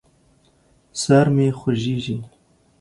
[1.01, 2.17] سر مې خوږېږي.